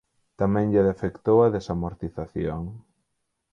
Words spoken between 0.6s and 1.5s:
lle afectou